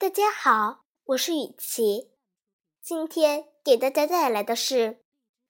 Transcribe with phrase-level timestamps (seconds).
[0.00, 2.08] 大家好，我是雨琪，
[2.80, 4.74] 今天给大家带来的是《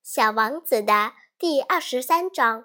[0.02, 2.64] 小王子》的第二十三章。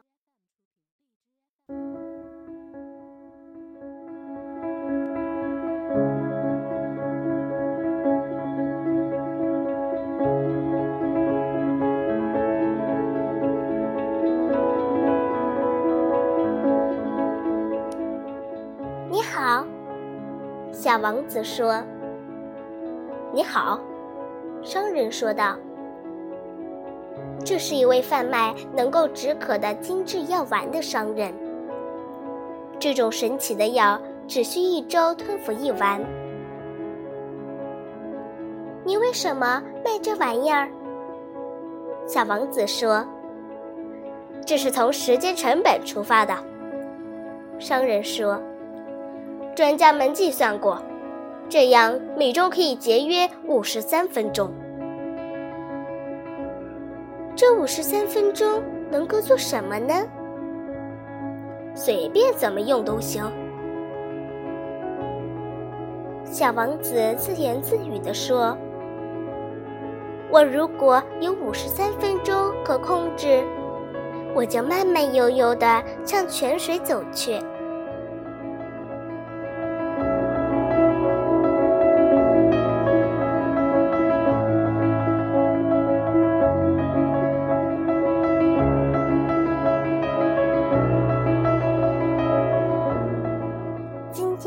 [19.12, 19.68] 你好。
[20.76, 21.82] 小王子说
[23.32, 23.80] ：“你好。”
[24.62, 25.56] 商人说道
[27.46, 31.34] ：“这是一位贩卖能够止渴的精致药丸的商人。
[32.78, 36.04] 这种神奇的药只需一周吞服一丸。
[38.84, 40.70] 你为什么卖这玩意儿？”
[42.06, 43.08] 小王子说
[44.46, 46.36] ：“这是从时间成本出发的。”
[47.60, 48.38] 商人说。
[49.56, 50.78] 专家们计算过，
[51.48, 54.52] 这样每周可以节约五十三分钟。
[57.38, 59.94] 这五十三分钟能够做什么呢？
[61.74, 63.24] 随便怎么用都行。
[66.26, 68.58] 小王子自言自语地说
[70.30, 73.42] ：“我如果有五十三分钟可控制，
[74.36, 77.40] 我就慢慢悠悠地向泉水走去。”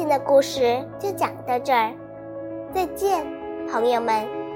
[0.09, 1.93] 的故事就讲到这儿，
[2.73, 3.25] 再见，
[3.71, 4.48] 朋友们。